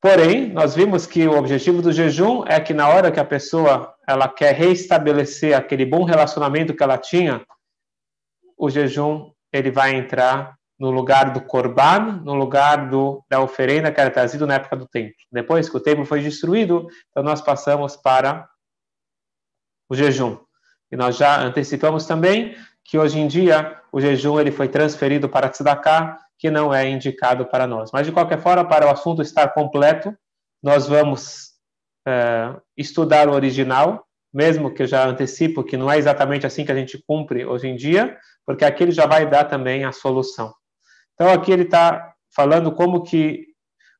[0.00, 3.94] Porém, nós vimos que o objetivo do jejum é que na hora que a pessoa
[4.08, 7.44] ela quer reestabelecer aquele bom relacionamento que ela tinha,
[8.56, 14.00] o jejum ele vai entrar no lugar do korban, no lugar do, da oferenda que
[14.00, 15.14] era trazido na época do templo.
[15.30, 18.48] Depois que o templo foi destruído, então nós passamos para
[19.90, 20.38] o jejum.
[20.90, 25.50] E nós já antecipamos também que hoje em dia o jejum ele foi transferido para
[25.50, 27.90] Tzedakah, que não é indicado para nós.
[27.92, 30.16] Mas de qualquer forma, para o assunto estar completo,
[30.62, 31.50] nós vamos
[32.08, 36.72] é, estudar o original, mesmo que eu já antecipo que não é exatamente assim que
[36.72, 40.54] a gente cumpre hoje em dia, porque aqui ele já vai dar também a solução.
[41.12, 43.48] Então aqui ele está falando como que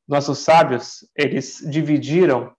[0.07, 2.51] nossos sábios eles dividiram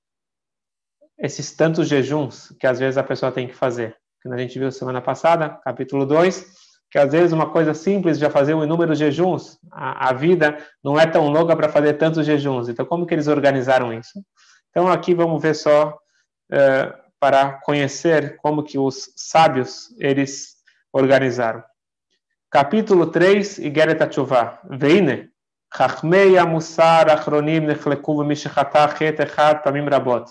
[1.18, 3.96] esses tantos jejuns que às vezes a pessoa tem que fazer.
[4.22, 6.61] Que a gente viu semana passada, capítulo 2,
[6.92, 10.58] que às vezes uma coisa simples de fazer um número de jejuns, a, a vida
[10.84, 12.68] não é tão longa para fazer tantos jejuns.
[12.68, 14.22] Então, como que eles organizaram isso?
[14.70, 20.56] Então, aqui vamos ver só uh, para conhecer como que os sábios eles
[20.92, 21.64] organizaram.
[22.50, 24.60] Capítulo 3, Igeret Atchuvah.
[24.70, 25.30] Veine,
[25.74, 30.26] Chachmei Amusar Achronim Nechleku V'Mishachatah Chet Echad Pamim Rabot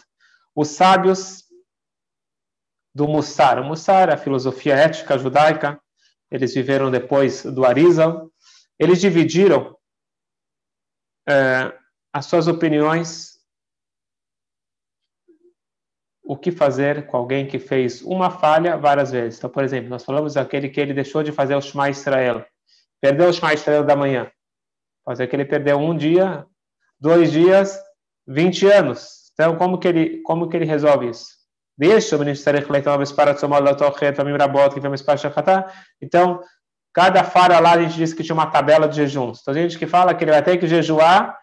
[0.55, 1.43] os sábios
[2.93, 3.59] do Mussar.
[3.59, 5.80] O Mussar, a filosofia ética judaica,
[6.31, 8.31] eles viveram depois do Arizal.
[8.79, 9.77] Eles dividiram
[11.27, 11.77] é,
[12.13, 13.31] as suas opiniões
[16.23, 19.37] o que fazer com alguém que fez uma falha várias vezes.
[19.37, 22.45] Então, por exemplo, nós falamos daquele que ele deixou de fazer o Shema Israel.
[23.01, 24.31] Perdeu o Shema Israel da manhã.
[25.03, 26.47] Pode ser que ele perdeu um dia,
[26.97, 27.77] dois dias,
[28.25, 29.29] vinte anos.
[29.33, 31.40] Então, como que ele, como que ele resolve isso?
[35.99, 36.39] Então,
[36.93, 39.39] cada fara lá a gente disse que tinha uma tabela de jejuns.
[39.41, 41.35] Então, a gente que fala que ele vai ter que jejuar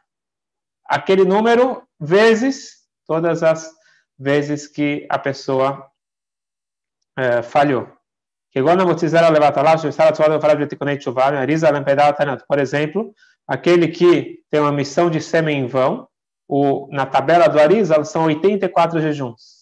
[0.85, 3.69] aquele número vezes todas as
[4.17, 5.85] vezes que a pessoa
[7.17, 7.89] é, falhou.
[12.47, 13.13] Por exemplo,
[13.45, 16.07] aquele que tem uma missão de sêmen em vão,
[16.47, 19.58] o, na tabela do Arizal, são 84 jejuns.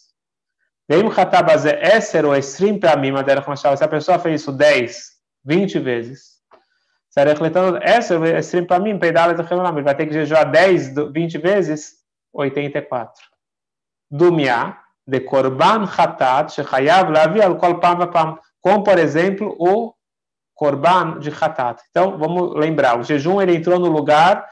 [0.89, 5.13] Veio Khatabazé Esser ou Esrim para mim, Madeira Se a pessoa fez isso 10,
[5.45, 6.37] 20 vezes,
[7.11, 11.95] se refletando Esser ou Esrim para mim, ele vai ter que jejuar 10, 20 vezes,
[12.33, 13.25] 84.
[14.09, 14.77] Dumia,
[15.07, 19.95] de Korban Khatat, Shechayav Lavi al Kol Pam Pam, como por exemplo o
[20.55, 21.83] Korban de Khatat.
[21.91, 24.49] Então, vamos lembrar, o jejum ele entrou no lugar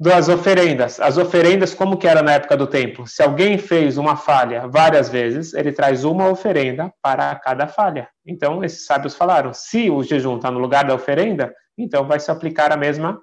[0.00, 0.98] das oferendas.
[0.98, 3.06] As oferendas, como que era na época do templo?
[3.06, 8.08] Se alguém fez uma falha várias vezes, ele traz uma oferenda para cada falha.
[8.24, 12.30] Então, esses sábios falaram, se o jejum está no lugar da oferenda, então vai se
[12.30, 13.20] aplicar a mesma,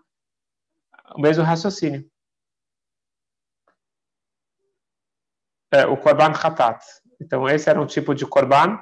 [1.15, 2.07] o mesmo raciocínio.
[5.73, 6.79] É, o korban khatat.
[7.19, 8.79] Então, esse era um tipo de korban,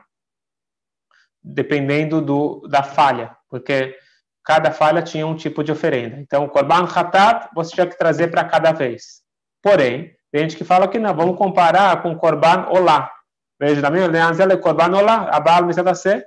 [1.42, 3.98] dependendo do, da falha, porque
[4.46, 6.18] cada falha tinha um tipo de oferenda.
[6.18, 9.24] Então, Korban Hatat você tinha que trazer para cada vez.
[9.62, 13.12] Porém, tem gente que fala que não, vamos comparar com Korban Olá.
[13.60, 16.24] Veja, da minha aliança, é Korban Olá, a Baal Mitzatase,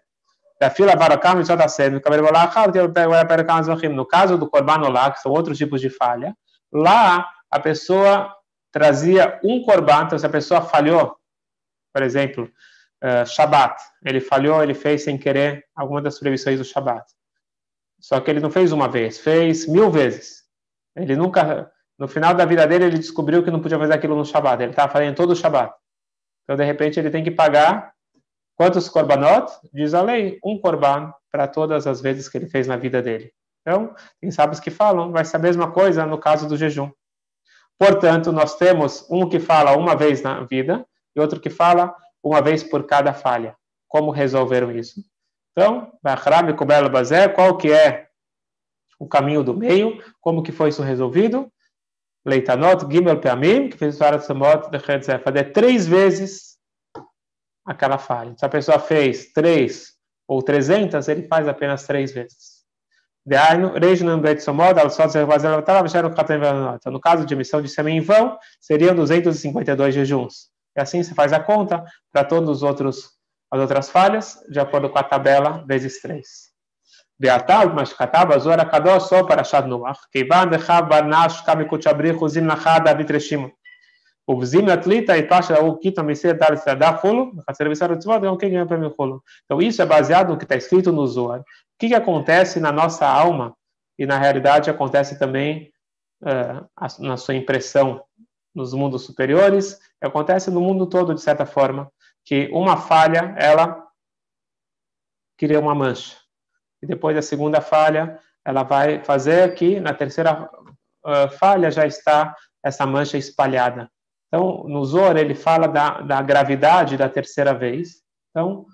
[0.60, 2.50] da fila Barakam Mitzatase, no cabelo Olá,
[3.90, 6.34] no caso do Korban Olá, que são outros tipos de falha,
[6.72, 8.34] lá a pessoa
[8.72, 11.16] trazia um Korban, então se a pessoa falhou,
[11.92, 12.50] por exemplo,
[13.04, 17.04] uh, Shabat, ele falhou, ele fez sem querer alguma das proibições do Shabat
[18.00, 20.44] só que ele não fez uma vez, fez mil vezes.
[20.97, 24.25] Ele nunca, no final da vida dele, ele descobriu que não podia fazer aquilo no
[24.25, 24.62] Shabat.
[24.62, 25.75] Ele estava fazendo todo o Shabat.
[26.44, 27.92] Então, de repente, ele tem que pagar
[28.56, 29.53] quantos korbanot?
[29.72, 33.32] Diz a lei, um korban para todas as vezes que ele fez na vida dele.
[33.60, 36.91] Então, tem sábios que falam, vai ser a mesma coisa no caso do jejum.
[37.78, 42.41] Portanto, nós temos um que fala uma vez na vida e outro que fala uma
[42.41, 43.56] vez por cada falha.
[43.87, 45.00] Como resolveram isso?
[45.58, 45.91] Então,
[47.34, 48.06] qual que é
[48.96, 50.00] o caminho do meio?
[50.20, 51.50] Como que foi isso resolvido?
[52.24, 56.56] Leitanot Gimel Peamim, que fez o Samot de fazer três vezes
[57.66, 58.37] aquela falha.
[58.38, 59.94] Se a pessoa fez três
[60.28, 62.58] ou trezentas, ele faz apenas três vezes.
[66.76, 70.50] Então, no caso de emissão de sêmen em vão, seriam 252 jejuns.
[70.76, 73.18] E assim se faz a conta para todos os outros
[73.50, 76.26] as outras falhas, de acordo com a tabela, vezes 3.
[77.18, 80.00] Beatal, mas catava, zora kadó só para achar Shad Noach.
[80.12, 83.10] Keivan dechav barnash kamikut shabrich uzim nachad avit
[84.28, 88.36] o Uvzim atlita e pasha o kita meser dar estradá cholo, o visar é então
[88.36, 89.22] que ganha para mim cholo.
[89.46, 91.40] Então isso é baseado no que está escrito no Zohar.
[91.40, 91.44] O
[91.78, 93.56] que, que acontece na nossa alma
[93.98, 95.72] e na realidade acontece também
[96.22, 96.68] uh,
[96.98, 98.02] na sua impressão
[98.54, 101.90] nos mundos superiores, acontece no mundo todo de certa forma
[102.28, 103.88] que uma falha, ela
[105.38, 106.14] cria uma mancha.
[106.82, 110.42] E depois da segunda falha, ela vai fazer que na terceira
[111.06, 113.90] uh, falha já está essa mancha espalhada.
[114.26, 118.02] Então, no Zor, ele fala da, da gravidade da terceira vez.
[118.28, 118.66] Então,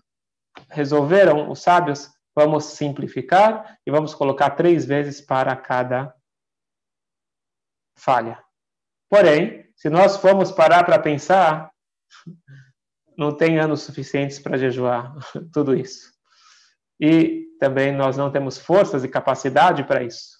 [0.69, 6.13] resolveram os sábios, vamos simplificar e vamos colocar três vezes para cada
[7.97, 8.43] falha.
[9.09, 11.71] Porém, se nós formos parar para pensar,
[13.17, 15.15] não tem anos suficientes para jejuar
[15.53, 16.13] tudo isso.
[17.01, 20.35] E também nós não temos forças e capacidade para isso.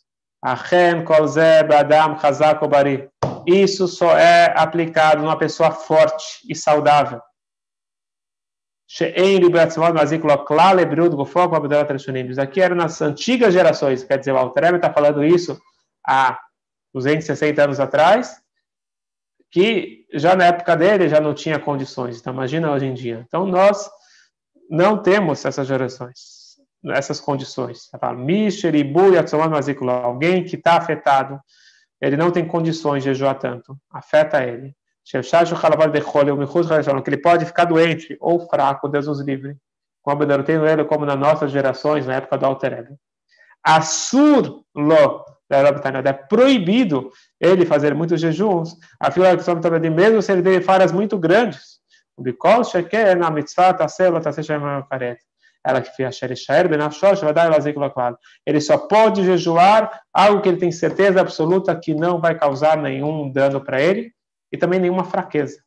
[3.47, 7.21] Isso só é aplicado numa pessoa forte e saudável.
[12.39, 15.59] Aqui era nas antigas gerações, quer dizer, o Altrebe está falando isso
[16.07, 16.39] há
[16.93, 18.41] 260 anos atrás,
[19.55, 22.19] que já na época dele já não tinha condições.
[22.19, 23.25] Então, imagina hoje em dia.
[23.25, 23.89] Então, nós
[24.69, 26.57] não temos essas gerações,
[26.89, 27.89] essas condições.
[30.03, 31.41] Alguém que está afetado,
[32.01, 34.75] ele não tem condições de jejuar tanto, afeta ele.
[35.05, 35.19] Que
[37.11, 39.57] ele pode ficar doente ou fraco, Deus nos livre.
[40.03, 40.25] Como
[40.89, 42.99] como nas nossas gerações, na época do Alter
[43.63, 45.25] Assur lo
[46.09, 47.11] é proibido
[47.41, 51.81] ele fazer muitos jejuns, a fila de mesmo se ele tem falhas muito grandes.
[53.15, 53.75] na mitzvah
[55.67, 56.09] Ela que fez
[57.25, 57.51] vai dar
[58.47, 63.31] Ele só pode jejuar algo que ele tem certeza absoluta que não vai causar nenhum
[63.33, 64.13] dano para ele
[64.53, 65.65] e também nenhuma fraqueza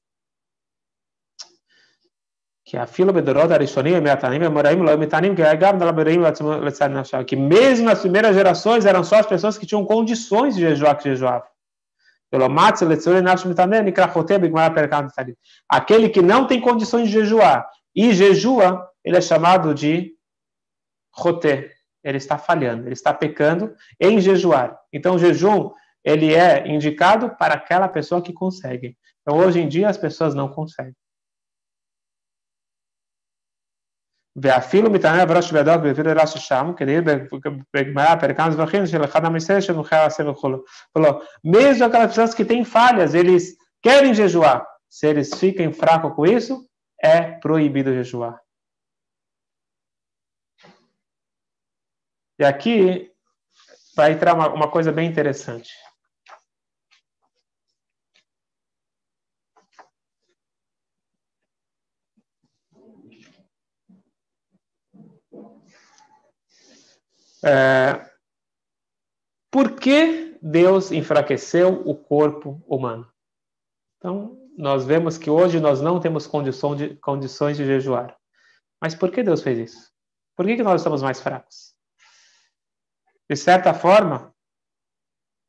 [2.68, 7.24] que a fila bedorot arishonim meatanim emoraim lo metanim que agam da bereim letzar nashal
[7.24, 11.06] que mesmo nas primeiras gerações eram só as pessoas que tinham condições de jejuar que
[11.06, 11.48] jejuavam
[12.30, 15.08] pelo matz letzor nash metanem nikrachote bigmar perkam
[15.70, 17.66] aquele que não tem condições de jejuar
[17.96, 20.14] e jejua ele é chamado de
[21.16, 21.72] rote
[22.04, 25.72] ele está falhando ele está pecando em jejuar então o jejum
[26.04, 28.96] ele é indicado para aquela pessoa que consegue.
[29.22, 30.96] Então hoje em dia as pessoas não conseguem
[34.43, 36.99] ואפילו מתענה בראש בידו והביא לרש"י שם, כדי
[37.75, 40.65] בגמרא, פרקם זבחים של אחד עם ישראל שמוכר עשה וכו'.
[40.99, 44.65] Falou, mesmo aquelas pessoas que têm falhas, eles querem jejuar.
[44.89, 46.67] Se eles ficam fracos com isso,
[47.03, 48.41] é proibido jejuar.
[52.39, 53.11] E aqui
[53.97, 55.71] vai entrar uma, uma coisa bem interessante.
[67.44, 68.10] É,
[69.52, 73.12] por que Deus enfraqueceu o corpo humano?
[73.98, 76.30] Então, nós vemos que hoje nós não temos
[76.76, 78.18] de, condições de jejuar.
[78.82, 79.92] Mas por que Deus fez isso?
[80.36, 81.76] Por que, que nós estamos mais fracos?
[83.30, 84.34] De certa forma,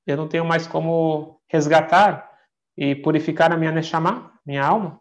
[0.06, 2.28] eu não tenho mais como resgatar
[2.76, 5.00] e purificar a minha Neshama, minha alma.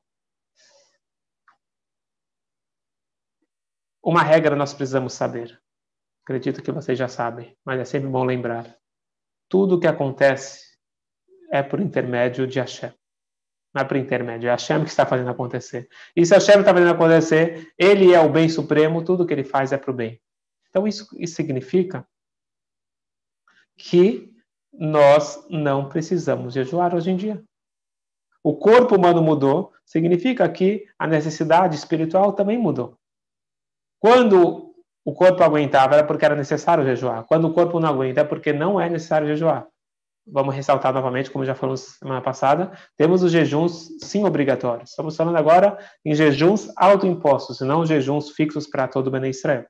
[4.03, 5.61] Uma regra nós precisamos saber.
[6.27, 8.77] Acredito que vocês já sabem, mas é sempre bom lembrar.
[9.47, 10.77] Tudo o que acontece
[11.53, 12.91] é por intermédio de Hashem.
[13.73, 15.87] Não é por intermédio, é Hashem que está fazendo acontecer.
[16.13, 19.71] E se Hashem está fazendo acontecer, ele é o bem supremo, tudo que ele faz
[19.71, 20.21] é para o bem.
[20.69, 22.05] Então isso, isso significa
[23.77, 24.29] que
[24.73, 27.41] nós não precisamos jejuar hoje em dia.
[28.43, 32.99] O corpo humano mudou, significa que a necessidade espiritual também mudou.
[33.97, 34.66] Quando
[35.07, 37.23] o corpo aguentava era porque era necessário jejuar.
[37.23, 39.65] Quando o corpo não aguenta é porque não é necessário jejuar.
[40.25, 44.89] Vamos ressaltar novamente, como já falamos semana passada, temos os jejuns sim obrigatórios.
[44.89, 49.65] Estamos falando agora em jejuns autoimpostos, não jejuns fixos para todo o Bene Israel.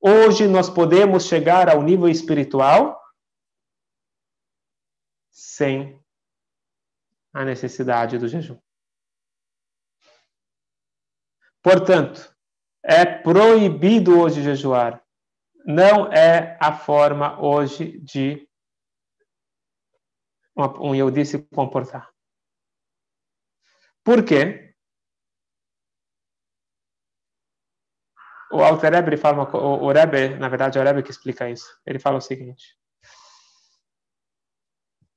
[0.00, 2.98] Hoje nós podemos chegar ao nível espiritual
[5.30, 6.02] sem
[7.34, 8.58] a necessidade do jejum.
[11.62, 12.34] Portanto,
[12.86, 15.02] é proibido hoje jejuar.
[15.66, 18.48] Não é a forma hoje de
[20.56, 22.08] um Yehudi se comportar.
[24.04, 24.72] Por quê?
[28.52, 31.66] O Alter Rebbe fala, o Rebbe, na verdade é o Rebbe que explica isso.
[31.84, 32.78] Ele fala o seguinte.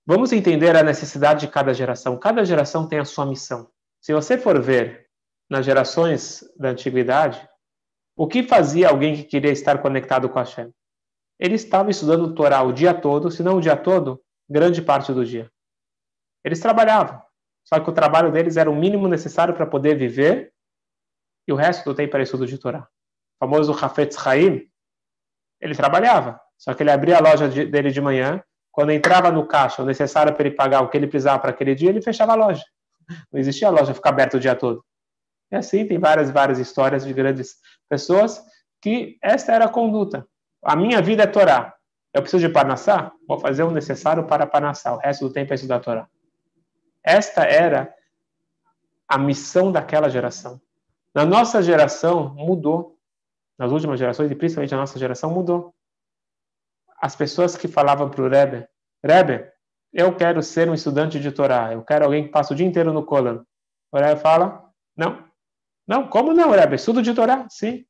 [0.08, 2.18] Vamos entender a necessidade de cada geração.
[2.18, 3.72] Cada geração tem a sua missão.
[4.02, 5.08] Se você for ver
[5.48, 7.48] nas gerações da antiguidade,
[8.20, 10.74] o que fazia alguém que queria estar conectado com a Hashem?
[11.40, 15.26] ele estava estudando Torá o dia todo, se não o dia todo, grande parte do
[15.26, 15.50] dia.
[16.44, 17.22] Eles trabalhavam,
[17.64, 20.54] só que o trabalho deles era o mínimo necessário para poder viver
[21.48, 22.82] e o resto do tempo era estudo de Torá.
[22.82, 24.70] O famoso Hafetz Haim,
[25.62, 29.48] ele trabalhava, só que ele abria a loja de, dele de manhã, quando entrava no
[29.48, 32.34] caixa o necessário para ele pagar o que ele precisava para aquele dia, ele fechava
[32.34, 32.64] a loja.
[33.32, 34.86] Não existia a loja ficar aberta o dia todo.
[35.52, 38.44] E assim tem várias, várias histórias de grandes pessoas
[38.82, 40.28] que esta era a conduta.
[40.64, 41.74] A minha vida é Torá.
[42.14, 43.12] Eu preciso de Parnassá?
[43.28, 44.94] Vou fazer o necessário para Parnassá.
[44.94, 46.08] O resto do tempo é estudar Torá.
[47.04, 47.94] Esta era
[49.08, 50.62] a missão daquela geração.
[51.14, 52.98] Na nossa geração, mudou.
[53.58, 55.74] Nas últimas gerações, e principalmente na nossa geração, mudou.
[57.02, 58.68] As pessoas que falavam para o Rebbe,
[59.04, 59.52] Rebbe,
[59.92, 62.94] eu quero ser um estudante de Torá, eu quero alguém que passa o dia inteiro
[62.94, 63.44] no Kolan.
[63.92, 65.29] O Rebbe fala, não.
[65.90, 66.76] Não, como não, Rebbe?
[66.76, 67.84] Estudo de Torá, sim.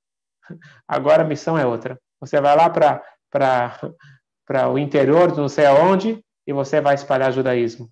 [0.88, 2.00] Agora a missão é outra.
[2.22, 7.92] Você vai lá para o interior, não sei aonde, e você vai espalhar judaísmo.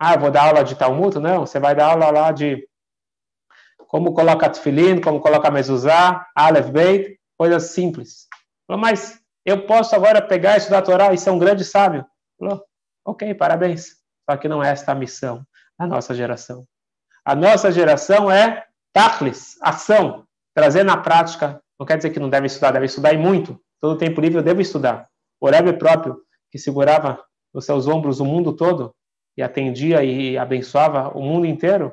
[0.00, 1.20] Ah, vou dar aula de Talmud?
[1.20, 2.68] Não, você vai dar aula lá de
[3.86, 8.26] como coloca tefilin, como coloca mezuzá, aleph, beit, coisas simples.
[8.68, 12.04] Mas eu posso agora pegar e estudar a Torá e ser um grande sábio?
[12.36, 12.64] Falou,
[13.04, 13.90] ok, parabéns.
[14.28, 15.46] Só que não é esta a missão
[15.78, 16.66] da nossa geração.
[17.24, 18.65] A nossa geração é
[18.96, 21.60] tachlis, ação, trazer na prática.
[21.78, 23.60] Não quer dizer que não deve estudar, deve estudar e muito.
[23.78, 25.06] Todo tempo livre eu devo estudar.
[25.38, 26.18] O Rebbe próprio,
[26.50, 27.22] que segurava
[27.52, 28.94] nos seus ombros o mundo todo
[29.36, 31.92] e atendia e abençoava o mundo inteiro,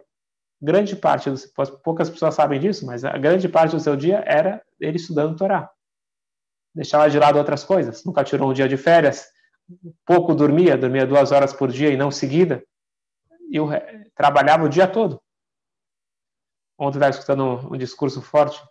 [0.61, 1.45] grande parte, dos,
[1.83, 5.69] poucas pessoas sabem disso, mas a grande parte do seu dia era ele estudando Torá.
[6.73, 9.25] Deixava de lado outras coisas, nunca tirou um dia de férias,
[10.05, 12.63] pouco dormia, dormia duas horas por dia e não seguida,
[13.51, 13.59] e
[14.15, 15.21] trabalhava o dia todo.
[16.83, 18.61] Ontem estava escutando um, discurso forte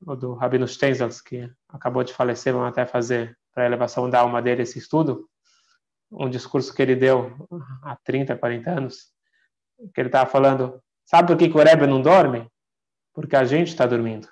[0.00, 4.40] do Rabino Stenzels, que acabou de falecer, vamos até fazer para a elevação da alma
[4.40, 5.28] dele esse estudo,
[6.12, 7.34] um discurso que ele deu
[7.82, 9.08] há 30, 40 anos,
[9.92, 12.48] que ele estava falando, sabe por que, que o Rebbe não dorme?
[13.12, 14.28] Porque a gente está dormindo.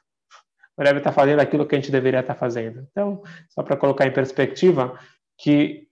[0.77, 2.87] O Rebbe está fazendo aquilo que a gente deveria estar tá fazendo.
[2.93, 4.97] Então, só para colocar em perspectiva,
[5.37, 5.89] que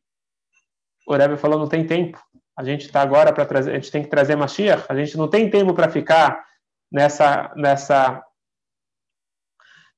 [1.05, 2.23] o Rebbe falou, não tem tempo.
[2.57, 5.27] A gente está agora para trazer, a gente tem que trazer Mashiach, a gente não
[5.27, 6.47] tem tempo para ficar
[6.91, 8.25] nessa, nessa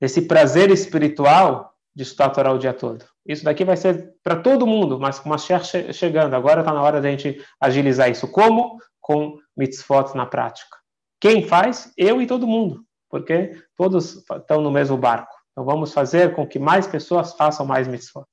[0.00, 3.04] esse prazer espiritual de estudar a Torá o dia todo.
[3.26, 6.34] Isso daqui vai ser para todo mundo, mas com Mashiach chegando.
[6.34, 8.26] Agora está na hora da gente agilizar isso.
[8.28, 8.78] Como?
[9.00, 10.78] Com mitzvot na prática.
[11.20, 11.92] Quem faz?
[11.96, 15.34] Eu e todo mundo, porque todos estão no mesmo barco.
[15.52, 18.26] Então vamos fazer com que mais pessoas façam mais mitzvot.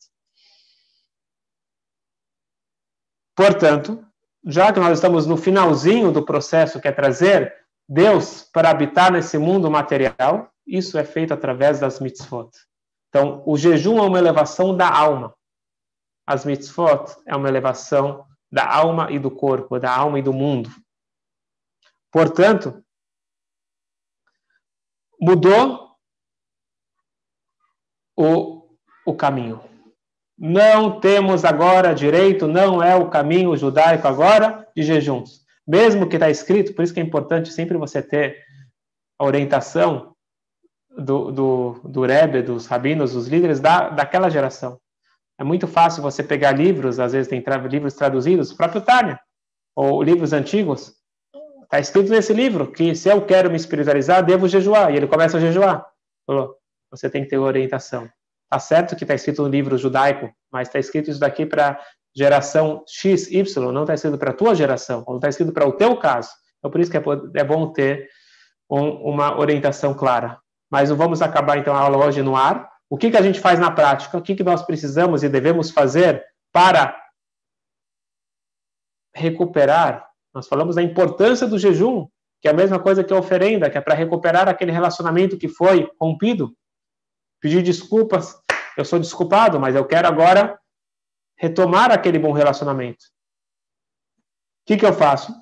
[3.36, 4.04] Portanto,
[4.46, 7.54] já que nós estamos no finalzinho do processo que é trazer
[7.88, 12.50] Deus para habitar nesse mundo material, isso é feito através das mitzvot.
[13.08, 15.34] Então, o jejum é uma elevação da alma.
[16.26, 20.70] As mitzvot é uma elevação da alma e do corpo, da alma e do mundo.
[22.12, 22.84] Portanto,
[25.20, 25.96] mudou
[28.18, 29.64] o, o caminho.
[30.38, 35.47] Não temos agora direito, não é o caminho judaico agora de jejuns.
[35.68, 38.42] Mesmo que está escrito, por isso que é importante sempre você ter
[39.20, 40.16] a orientação
[40.98, 44.80] do, do, do Rebbe, dos rabinos, dos líderes da, daquela geração.
[45.40, 49.20] É muito fácil você pegar livros, às vezes tem tra livros traduzidos, próprio Tânia,
[49.76, 50.96] ou livros antigos.
[51.64, 54.92] Está escrito nesse livro que se eu quero me espiritualizar, devo jejuar.
[54.92, 55.86] E ele começa a jejuar.
[56.26, 56.56] Falou,
[56.90, 58.10] você tem que ter orientação.
[58.46, 61.80] Está certo que está escrito no livro judaico, mas está escrito isso daqui para
[62.18, 65.74] geração X, Y, não está escrito para a tua geração, não está escrito para o
[65.74, 66.32] teu caso.
[66.58, 67.02] Então, por isso que é,
[67.36, 68.10] é bom ter
[68.68, 70.40] um, uma orientação clara.
[70.68, 72.68] Mas vamos acabar então a aula hoje no ar.
[72.90, 74.18] O que, que a gente faz na prática?
[74.18, 77.00] O que, que nós precisamos e devemos fazer para
[79.16, 80.08] recuperar?
[80.34, 82.08] Nós falamos da importância do jejum,
[82.42, 85.48] que é a mesma coisa que a oferenda, que é para recuperar aquele relacionamento que
[85.48, 86.52] foi rompido.
[87.40, 88.36] Pedir desculpas,
[88.76, 90.60] eu sou desculpado, mas eu quero agora
[91.38, 93.06] retomar aquele bom relacionamento.
[93.06, 95.34] O que, que eu faço?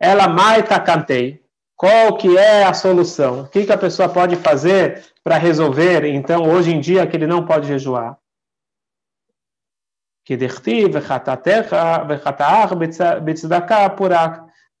[0.00, 1.44] Ela maita cantei.
[1.74, 3.42] Qual que é a solução?
[3.42, 7.26] O que, que a pessoa pode fazer para resolver, então, hoje em dia, que ele
[7.26, 8.18] não pode jejuar?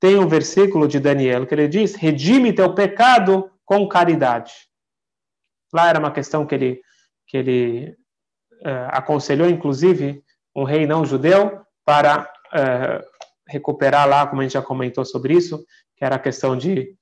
[0.00, 4.52] Tem um versículo de Daniel que ele diz: redime teu pecado com caridade.
[5.72, 6.82] Lá era uma questão que ele,
[7.26, 7.96] que ele
[8.62, 10.22] uh, aconselhou, inclusive,
[10.54, 13.04] um rei não judeu para uh,
[13.46, 15.64] recuperar lá, como a gente já comentou sobre isso,
[15.96, 16.94] que era a questão de,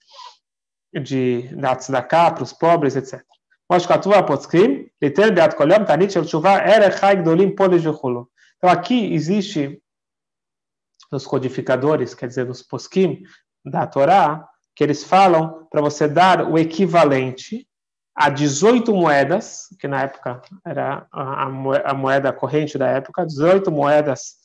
[0.93, 3.23] de da tzedakah para os pobres, etc.
[8.59, 9.83] Então aqui existe
[11.11, 13.23] nos codificadores, quer dizer, nos poskim
[13.65, 17.67] da Torá, que eles falam para você dar o equivalente
[18.15, 24.37] a 18 moedas, que na época era a moeda corrente da época, 18 moedas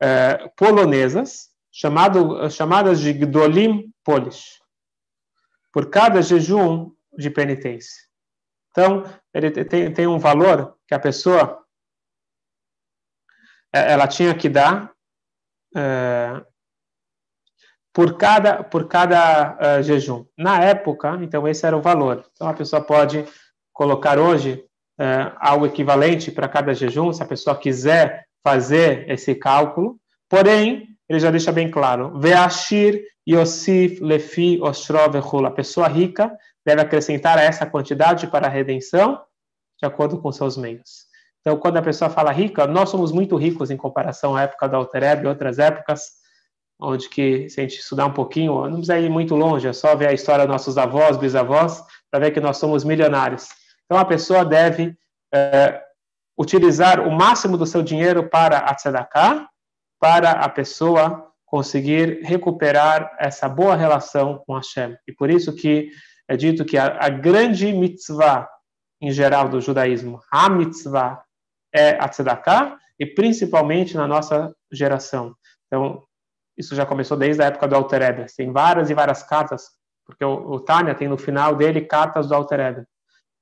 [0.00, 4.60] eh, polonesas, chamado, chamadas de Gdolim Polish,
[5.72, 8.02] por cada jejum de penitência.
[8.70, 11.64] Então, ele tem, tem um valor que a pessoa
[13.72, 14.92] eh, ela tinha que dar
[15.76, 16.44] eh,
[17.92, 20.24] por cada, por cada uh, jejum.
[20.36, 22.24] Na época, então, esse era o valor.
[22.34, 23.24] Então, a pessoa pode
[23.72, 24.64] colocar hoje
[24.98, 29.96] uh, algo equivalente para cada jejum, se a pessoa quiser fazer esse cálculo.
[30.28, 35.14] Porém, ele já deixa bem claro: Veashir Yosif Lefi Ostrov
[35.46, 36.32] A pessoa rica
[36.64, 39.20] deve acrescentar essa quantidade para a redenção
[39.78, 41.06] de acordo com seus meios.
[41.40, 44.76] Então, quando a pessoa fala rica, nós somos muito ricos em comparação à época da
[44.76, 46.21] Altereb e outras épocas
[46.82, 49.94] onde que, se a gente estudar um pouquinho, não precisa ir muito longe, é só
[49.94, 53.48] ver a história dos nossos avós, bisavós, para ver que nós somos milionários.
[53.84, 54.96] Então, a pessoa deve
[55.32, 55.80] é,
[56.36, 59.48] utilizar o máximo do seu dinheiro para a tzedakah,
[60.00, 64.96] para a pessoa conseguir recuperar essa boa relação com Hashem.
[65.06, 65.90] E por isso que
[66.26, 68.48] é dito que a, a grande mitzvah,
[69.00, 71.22] em geral, do judaísmo, a mitzvah,
[71.74, 75.34] é a tzedakah, e principalmente na nossa geração.
[75.66, 76.02] Então,
[76.56, 78.26] isso já começou desde a época do Alter Ebe.
[78.36, 79.64] Tem várias e várias cartas,
[80.04, 82.86] porque o, o Tânia tem no final dele cartas do Alter Ebe.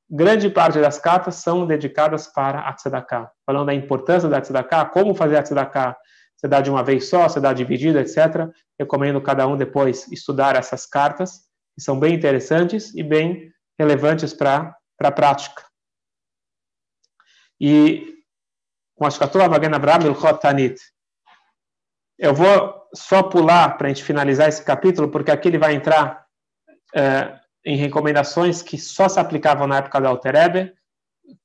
[0.09, 5.14] Grande parte das cartas são dedicadas para a Tzedakah, falando da importância da Tzedakah, como
[5.14, 5.97] fazer a Tzedakah,
[6.37, 8.49] se dá de uma vez só, se dá dividida, etc.
[8.79, 11.43] Recomendo cada um depois estudar essas cartas,
[11.75, 15.64] que são bem interessantes e bem relevantes para a prática.
[17.61, 18.14] E
[18.97, 20.81] com a Shkatura Magen Abraham Tanit,
[22.19, 26.25] eu vou só pular para a gente finalizar esse capítulo, porque aqui ele vai entrar
[26.95, 30.73] é, em recomendações que só se aplicavam na época da Alterebe,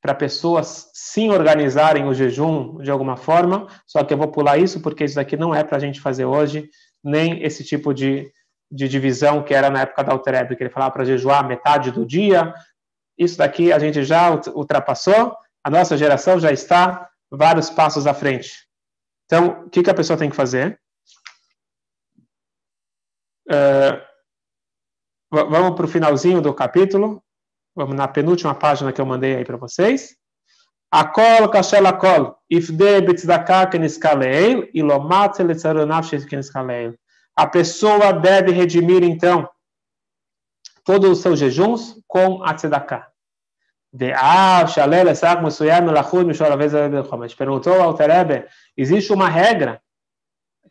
[0.01, 4.81] para pessoas sim organizarem o jejum de alguma forma, só que eu vou pular isso
[4.81, 6.69] porque isso daqui não é para a gente fazer hoje,
[7.03, 8.31] nem esse tipo de,
[8.71, 12.05] de divisão que era na época da Alterebe, que ele falava para jejuar metade do
[12.05, 12.53] dia.
[13.17, 18.65] Isso daqui a gente já ultrapassou, a nossa geração já está vários passos à frente.
[19.25, 20.79] Então, o que, que a pessoa tem que fazer?
[23.47, 24.01] Uh,
[25.31, 27.23] vamos para o finalzinho do capítulo.
[27.75, 30.15] Vamos na penúltima página que eu mandei aí para vocês.
[30.91, 34.69] Akol kashel akol, ifde betzdaka keniskaleil.
[37.35, 39.49] A pessoa deve redimir, então,
[40.85, 43.11] todos os seus jejuns com a tzedakah.
[47.37, 48.45] Perguntou ao Terebe,
[48.77, 49.81] existe uma regra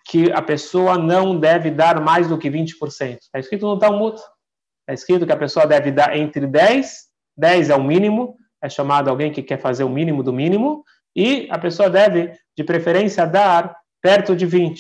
[0.04, 3.18] que a pessoa não deve dar mais do que 20%.
[3.20, 4.16] Está escrito no Talmud.
[4.16, 7.04] Está escrito que a pessoa deve dar entre 10,
[7.36, 10.84] 10 é o mínimo, é chamado alguém que quer fazer o mínimo do mínimo,
[11.16, 14.76] e a pessoa deve, de preferência, dar perto de 20%.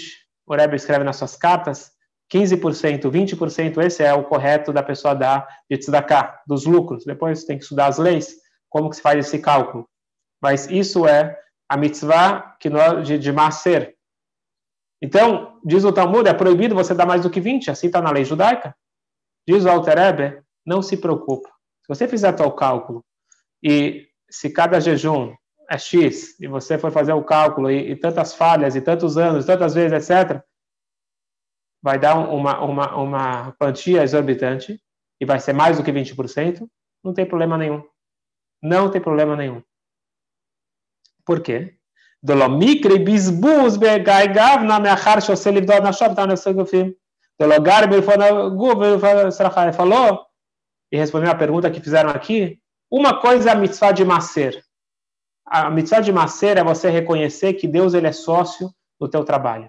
[0.46, 1.90] O Rebbe escreve nas suas cartas
[2.32, 7.04] 15%, 20%, esse é o correto da pessoa dar de tzedakah, dos lucros.
[7.04, 8.34] Depois tem que estudar as leis,
[8.68, 9.88] como que se faz esse cálculo.
[10.42, 13.93] Mas isso é a mitzvah que nós, de, de maser,
[15.04, 18.10] então, diz o Talmud, é proibido você dar mais do que 20, assim está na
[18.10, 18.74] lei judaica.
[19.46, 21.50] Diz o Alter Eber, não se preocupa.
[21.82, 23.04] Se você fizer tal cálculo,
[23.62, 25.34] e se cada jejum
[25.70, 29.44] é X, e você for fazer o cálculo, e, e tantas falhas, e tantos anos,
[29.44, 30.42] tantas vezes, etc.,
[31.82, 34.80] vai dar uma, uma, uma quantia exorbitante,
[35.20, 36.66] e vai ser mais do que 20%,
[37.04, 37.86] não tem problema nenhum.
[38.62, 39.62] Não tem problema nenhum.
[41.26, 41.76] Por quê?
[42.24, 44.64] Delo mikri bisbus gav.
[44.64, 46.94] na meachar shosei livdod nashot tam nefsei gufim.
[47.38, 50.26] Delo garbe ele falou,
[50.90, 52.58] e respondeu a pergunta que fizeram aqui,
[52.90, 54.64] uma coisa é a mitzvah de macer.
[55.44, 59.68] A mitzvah de macer é você reconhecer que Deus ele é sócio do teu trabalho.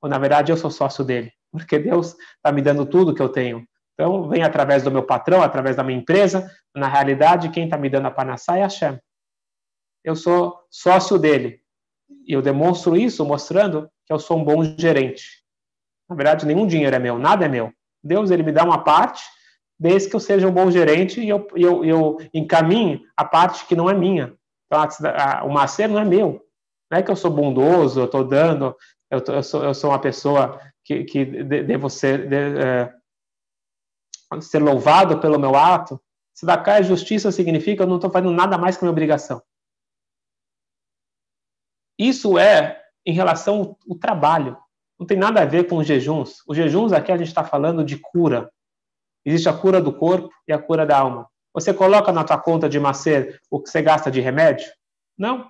[0.00, 3.28] Ou, na verdade, eu sou sócio dele, porque Deus está me dando tudo que eu
[3.28, 3.64] tenho.
[3.94, 6.50] Então, vem através do meu patrão, através da minha empresa.
[6.74, 8.98] Na realidade, quem está me dando a panassá é Hashem.
[10.02, 11.60] Eu sou sócio dele.
[12.28, 15.42] Eu demonstro isso mostrando que eu sou um bom gerente.
[16.08, 17.72] Na verdade, nenhum dinheiro é meu, nada é meu.
[18.04, 19.22] Deus ele me dá uma parte,
[19.78, 23.74] desde que eu seja um bom gerente e eu, eu, eu encaminhe a parte que
[23.74, 24.34] não é minha.
[24.66, 24.86] Então,
[25.46, 26.44] o macer não é meu.
[26.90, 28.76] Não é que eu sou bondoso, eu estou dando,
[29.10, 32.92] eu, tô, eu, sou, eu sou uma pessoa que, que devo ser, de, é,
[34.40, 36.00] ser louvado pelo meu ato.
[36.34, 39.42] Tzedakah é justiça, significa eu não estou fazendo nada mais que minha obrigação.
[41.98, 44.56] Isso é em relação ao trabalho.
[44.98, 46.42] Não tem nada a ver com os jejuns.
[46.46, 48.50] Os jejuns aqui a gente está falando de cura.
[49.24, 51.28] Existe a cura do corpo e a cura da alma.
[51.54, 54.66] Você coloca na tua conta de macer o que você gasta de remédio?
[55.16, 55.48] Não.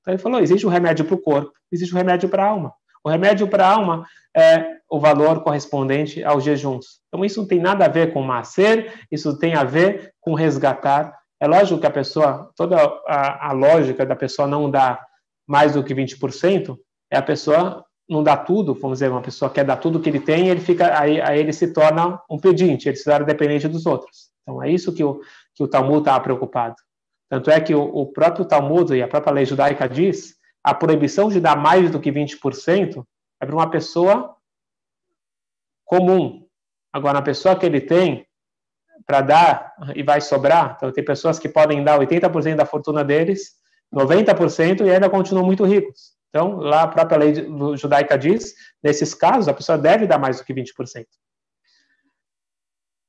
[0.00, 2.44] Então ele falou: existe o um remédio para o corpo, existe o um remédio para
[2.44, 2.72] a alma.
[3.04, 4.04] O remédio para a alma
[4.36, 7.00] é o valor correspondente aos jejuns.
[7.08, 11.16] Então isso não tem nada a ver com macer, isso tem a ver com resgatar.
[11.40, 15.04] É lógico que a pessoa, toda a, a lógica da pessoa não dar
[15.46, 16.76] mais do que 20%,
[17.10, 20.20] é a pessoa não dá tudo, vamos dizer, uma pessoa quer dar tudo que ele
[20.20, 23.84] tem, ele fica, aí, aí ele se torna um pedinte, ele se torna dependente dos
[23.84, 24.30] outros.
[24.42, 25.20] Então é isso que o,
[25.54, 26.76] que o Talmud está preocupado.
[27.28, 31.28] Tanto é que o, o, próprio Talmud e a própria lei judaica diz a proibição
[31.28, 33.04] de dar mais do que 20%
[33.40, 34.36] é para uma pessoa
[35.84, 36.46] comum.
[36.92, 38.26] Agora, a pessoa que ele tem
[39.04, 43.54] para dar e vai sobrar, então tem pessoas que podem dar 80% da fortuna deles,
[43.94, 46.16] 90% e ainda continuam muito ricos.
[46.28, 47.34] Então, lá a própria lei
[47.76, 51.06] judaica diz, nesses casos, a pessoa deve dar mais do que 20%.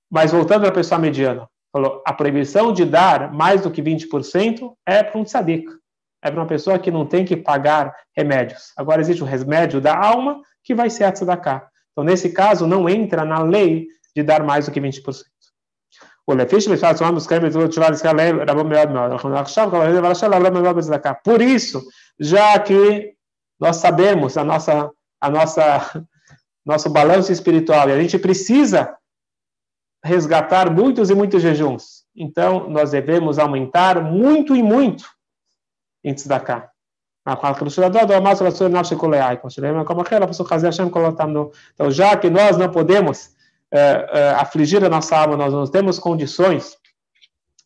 [0.10, 5.04] Mas voltando à pessoa mediana, falou, a proibição de dar mais do que 20% é
[5.04, 5.68] para um tzadik,
[6.24, 8.72] é para uma pessoa que não tem que pagar remédios.
[8.78, 11.68] Agora existe o remédio da alma, que vai ser a tzedakah.
[11.92, 15.24] Então, nesse caso, não entra na lei de dar mais do que 20%.
[21.24, 21.82] Por isso,
[22.20, 23.14] já que
[23.58, 26.06] nós sabemos a nossa, a nossa,
[26.66, 28.94] nosso balanço espiritual e a gente precisa
[30.04, 32.06] resgatar muitos e muitos jejuns.
[32.14, 35.06] Então, nós devemos aumentar muito e muito
[36.04, 36.70] em tzedakah.
[41.74, 43.37] Então, já que nós não podemos
[43.74, 46.78] é, é, afligir a nossa alma, nós não temos condições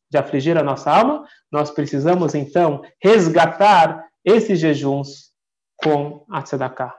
[0.09, 5.31] de afligir a nossa alma, nós precisamos então resgatar esses jejuns
[5.77, 6.93] com a tzedakah.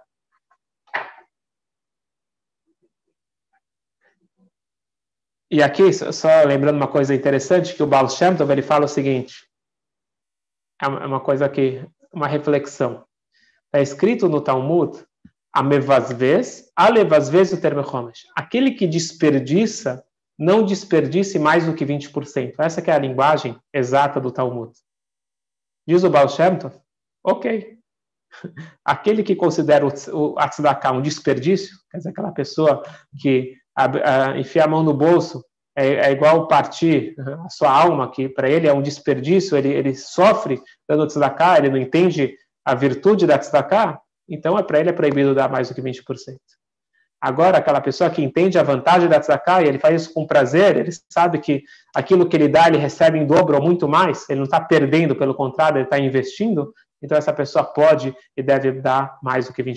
[5.51, 8.89] E aqui, só lembrando uma coisa interessante, que o Baal Shem Tov, ele fala o
[8.89, 9.47] seguinte,
[10.81, 13.05] é uma coisa aqui, uma reflexão.
[13.67, 15.05] Está escrito no Talmud,
[15.53, 18.27] amevasvez, alevasvez o termo chomesh.
[18.35, 20.03] Aquele que desperdiça,
[20.39, 22.55] não desperdice mais do que 20%.
[22.59, 24.73] Essa que é a linguagem exata do Talmud.
[25.87, 26.75] Diz o Baal Shem Tov,
[27.25, 27.79] ok.
[28.85, 30.37] Aquele que considera o, o
[30.95, 32.83] um desperdício, quer dizer, aquela pessoa
[33.21, 35.45] que a, enfia a mão no bolso,
[35.77, 39.95] é, é igual partir a sua alma, que para ele é um desperdício, ele, ele
[39.95, 42.35] sofre dando tzedakah, ele não entende
[42.65, 44.01] a virtude da tzedakah,
[44.33, 46.03] então é para ele é proibido dar mais do que 20%.
[47.21, 50.91] Agora, aquela pessoa que entende a vantagem da tzedakah ele faz isso com prazer, ele
[51.09, 51.63] sabe que
[51.95, 55.15] aquilo que ele dá, ele recebe em dobro ou muito mais, ele não está perdendo,
[55.15, 59.63] pelo contrário, ele está investindo, então essa pessoa pode e deve dar mais do que
[59.63, 59.77] 20%.